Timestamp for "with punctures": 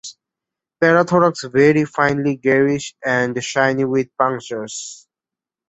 3.85-5.07